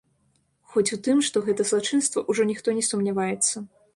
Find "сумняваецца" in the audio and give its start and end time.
2.91-3.55